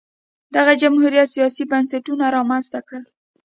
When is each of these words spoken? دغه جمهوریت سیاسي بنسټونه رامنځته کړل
دغه 0.55 0.73
جمهوریت 0.83 1.27
سیاسي 1.35 1.63
بنسټونه 1.71 2.25
رامنځته 2.35 2.79
کړل 2.87 3.03